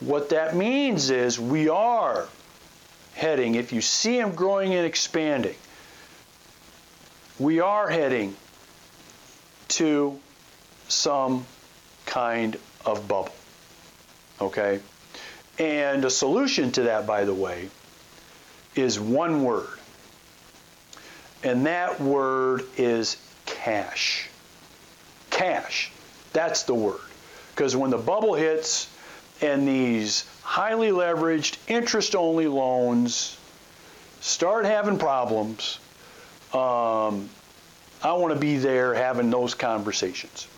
what 0.00 0.28
that 0.30 0.54
means 0.54 1.10
is 1.10 1.40
we 1.40 1.68
are 1.68 2.28
heading, 3.14 3.54
if 3.54 3.72
you 3.72 3.80
see 3.80 4.18
them 4.18 4.34
growing 4.34 4.74
and 4.74 4.86
expanding, 4.86 5.54
we 7.38 7.60
are 7.60 7.88
heading 7.88 8.36
to 9.68 10.18
some 10.88 11.44
kind 12.06 12.56
of 12.84 13.08
bubble. 13.08 13.34
Okay? 14.40 14.80
And 15.58 16.04
a 16.04 16.10
solution 16.10 16.70
to 16.72 16.82
that, 16.82 17.06
by 17.06 17.24
the 17.24 17.34
way, 17.34 17.70
is 18.76 18.98
one 18.98 19.42
word. 19.44 19.78
And 21.42 21.66
that 21.66 22.00
word 22.00 22.64
is 22.76 23.16
cash. 23.46 24.28
Cash. 25.30 25.92
That's 26.32 26.62
the 26.62 26.74
word. 26.74 27.00
Because 27.50 27.76
when 27.76 27.90
the 27.90 27.98
bubble 27.98 28.34
hits 28.34 28.88
and 29.40 29.68
these 29.68 30.24
highly 30.42 30.90
leveraged, 30.90 31.58
interest 31.68 32.16
only 32.16 32.48
loans 32.48 33.38
start 34.20 34.64
having 34.64 34.98
problems, 34.98 35.78
um, 36.52 37.28
I 38.02 38.12
want 38.12 38.34
to 38.34 38.40
be 38.40 38.56
there 38.56 38.94
having 38.94 39.30
those 39.30 39.54
conversations. 39.54 40.48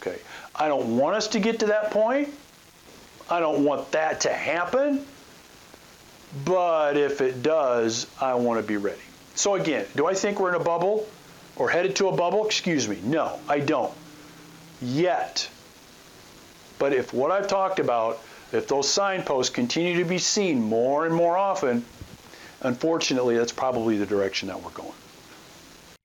Okay. 0.00 0.18
I 0.54 0.68
don't 0.68 0.96
want 0.96 1.16
us 1.16 1.28
to 1.28 1.40
get 1.40 1.60
to 1.60 1.66
that 1.66 1.90
point. 1.90 2.28
I 3.30 3.40
don't 3.40 3.64
want 3.64 3.92
that 3.92 4.20
to 4.22 4.32
happen. 4.32 5.04
But 6.44 6.96
if 6.96 7.20
it 7.20 7.42
does, 7.42 8.06
I 8.20 8.34
want 8.34 8.60
to 8.60 8.66
be 8.66 8.76
ready. 8.76 9.00
So 9.34 9.54
again, 9.54 9.86
do 9.96 10.06
I 10.06 10.14
think 10.14 10.40
we're 10.40 10.54
in 10.54 10.60
a 10.60 10.64
bubble 10.64 11.08
or 11.56 11.70
headed 11.70 11.96
to 11.96 12.08
a 12.08 12.16
bubble? 12.16 12.44
Excuse 12.46 12.88
me. 12.88 12.98
No, 13.02 13.38
I 13.48 13.60
don't. 13.60 13.92
Yet. 14.82 15.48
But 16.78 16.92
if 16.92 17.12
what 17.12 17.30
I've 17.30 17.48
talked 17.48 17.80
about, 17.80 18.20
if 18.52 18.68
those 18.68 18.88
signposts 18.88 19.52
continue 19.52 19.98
to 19.98 20.04
be 20.08 20.18
seen 20.18 20.60
more 20.60 21.06
and 21.06 21.14
more 21.14 21.36
often, 21.36 21.84
unfortunately, 22.62 23.36
that's 23.36 23.52
probably 23.52 23.96
the 23.96 24.06
direction 24.06 24.48
that 24.48 24.62
we're 24.62 24.70
going. 24.70 24.92